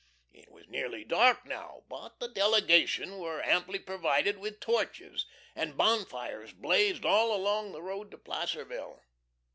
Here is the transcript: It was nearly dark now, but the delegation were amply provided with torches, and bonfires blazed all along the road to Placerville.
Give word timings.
It 0.31 0.49
was 0.51 0.67
nearly 0.67 1.03
dark 1.03 1.45
now, 1.45 1.83
but 1.87 2.19
the 2.19 2.27
delegation 2.27 3.19
were 3.19 3.39
amply 3.45 3.77
provided 3.77 4.39
with 4.39 4.59
torches, 4.59 5.27
and 5.55 5.77
bonfires 5.77 6.53
blazed 6.53 7.05
all 7.05 7.35
along 7.35 7.71
the 7.71 7.83
road 7.83 8.09
to 8.09 8.17
Placerville. 8.17 9.03